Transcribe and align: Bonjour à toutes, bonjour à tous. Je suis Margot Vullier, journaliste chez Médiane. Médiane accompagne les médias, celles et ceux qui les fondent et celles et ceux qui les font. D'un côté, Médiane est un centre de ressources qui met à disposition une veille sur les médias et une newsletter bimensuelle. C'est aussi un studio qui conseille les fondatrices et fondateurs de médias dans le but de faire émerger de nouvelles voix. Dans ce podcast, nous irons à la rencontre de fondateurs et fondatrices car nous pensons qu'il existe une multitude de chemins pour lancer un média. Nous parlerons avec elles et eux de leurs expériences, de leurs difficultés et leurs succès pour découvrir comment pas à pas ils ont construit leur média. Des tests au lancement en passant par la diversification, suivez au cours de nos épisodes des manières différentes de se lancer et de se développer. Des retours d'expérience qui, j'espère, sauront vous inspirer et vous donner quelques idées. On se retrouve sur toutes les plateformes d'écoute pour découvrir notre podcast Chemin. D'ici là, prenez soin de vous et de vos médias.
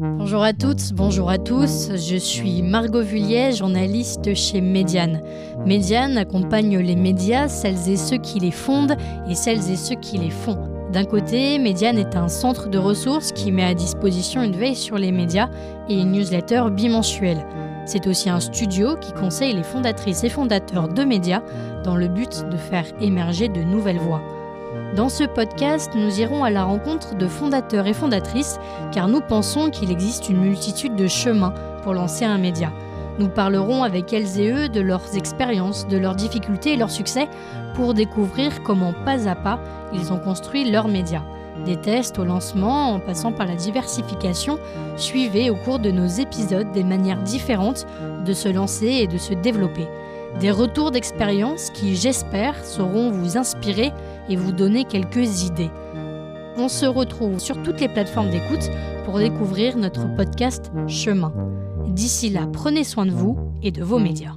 Bonjour 0.00 0.42
à 0.42 0.52
toutes, 0.52 0.92
bonjour 0.92 1.30
à 1.30 1.38
tous. 1.38 1.90
Je 1.96 2.16
suis 2.16 2.62
Margot 2.62 3.02
Vullier, 3.02 3.52
journaliste 3.52 4.34
chez 4.34 4.60
Médiane. 4.60 5.22
Médiane 5.66 6.18
accompagne 6.18 6.78
les 6.78 6.96
médias, 6.96 7.48
celles 7.48 7.88
et 7.88 7.96
ceux 7.96 8.18
qui 8.18 8.38
les 8.38 8.50
fondent 8.50 8.96
et 9.28 9.34
celles 9.34 9.70
et 9.70 9.76
ceux 9.76 9.96
qui 9.96 10.18
les 10.18 10.30
font. 10.30 10.58
D'un 10.92 11.04
côté, 11.04 11.58
Médiane 11.58 11.98
est 11.98 12.14
un 12.14 12.28
centre 12.28 12.68
de 12.68 12.78
ressources 12.78 13.32
qui 13.32 13.50
met 13.52 13.64
à 13.64 13.74
disposition 13.74 14.42
une 14.42 14.56
veille 14.56 14.76
sur 14.76 14.98
les 14.98 15.12
médias 15.12 15.48
et 15.88 15.98
une 15.98 16.12
newsletter 16.12 16.64
bimensuelle. 16.70 17.44
C'est 17.86 18.06
aussi 18.06 18.30
un 18.30 18.40
studio 18.40 18.96
qui 18.96 19.12
conseille 19.12 19.54
les 19.54 19.62
fondatrices 19.62 20.24
et 20.24 20.28
fondateurs 20.28 20.88
de 20.88 21.04
médias 21.04 21.42
dans 21.84 21.96
le 21.96 22.08
but 22.08 22.44
de 22.50 22.56
faire 22.56 22.84
émerger 23.00 23.48
de 23.48 23.62
nouvelles 23.62 23.98
voix. 23.98 24.20
Dans 24.94 25.08
ce 25.08 25.24
podcast, 25.24 25.92
nous 25.94 26.20
irons 26.20 26.44
à 26.44 26.50
la 26.50 26.64
rencontre 26.64 27.14
de 27.14 27.26
fondateurs 27.26 27.86
et 27.86 27.94
fondatrices 27.94 28.58
car 28.92 29.08
nous 29.08 29.20
pensons 29.20 29.70
qu'il 29.70 29.90
existe 29.90 30.28
une 30.28 30.40
multitude 30.40 30.96
de 30.96 31.06
chemins 31.06 31.54
pour 31.82 31.94
lancer 31.94 32.24
un 32.24 32.38
média. 32.38 32.72
Nous 33.18 33.28
parlerons 33.28 33.82
avec 33.82 34.12
elles 34.12 34.38
et 34.38 34.50
eux 34.50 34.68
de 34.68 34.80
leurs 34.80 35.16
expériences, 35.16 35.88
de 35.88 35.96
leurs 35.96 36.14
difficultés 36.14 36.74
et 36.74 36.76
leurs 36.76 36.90
succès 36.90 37.28
pour 37.74 37.94
découvrir 37.94 38.62
comment 38.62 38.92
pas 39.04 39.28
à 39.28 39.34
pas 39.34 39.58
ils 39.92 40.12
ont 40.12 40.18
construit 40.18 40.70
leur 40.70 40.88
média. 40.88 41.22
Des 41.64 41.76
tests 41.76 42.18
au 42.18 42.24
lancement 42.24 42.94
en 42.94 43.00
passant 43.00 43.32
par 43.32 43.46
la 43.46 43.56
diversification, 43.56 44.58
suivez 44.96 45.50
au 45.50 45.56
cours 45.56 45.78
de 45.78 45.90
nos 45.90 46.06
épisodes 46.06 46.70
des 46.72 46.84
manières 46.84 47.22
différentes 47.22 47.86
de 48.24 48.32
se 48.32 48.48
lancer 48.48 48.86
et 48.86 49.06
de 49.06 49.18
se 49.18 49.34
développer. 49.34 49.88
Des 50.40 50.50
retours 50.52 50.92
d'expérience 50.92 51.70
qui, 51.70 51.96
j'espère, 51.96 52.64
sauront 52.64 53.10
vous 53.10 53.36
inspirer 53.36 53.92
et 54.28 54.36
vous 54.36 54.52
donner 54.52 54.84
quelques 54.84 55.44
idées. 55.44 55.70
On 56.56 56.68
se 56.68 56.86
retrouve 56.86 57.38
sur 57.38 57.62
toutes 57.62 57.80
les 57.80 57.88
plateformes 57.88 58.30
d'écoute 58.30 58.70
pour 59.04 59.18
découvrir 59.18 59.76
notre 59.76 60.14
podcast 60.16 60.72
Chemin. 60.86 61.32
D'ici 61.88 62.30
là, 62.30 62.46
prenez 62.52 62.84
soin 62.84 63.06
de 63.06 63.10
vous 63.12 63.38
et 63.62 63.70
de 63.70 63.82
vos 63.82 63.98
médias. 63.98 64.34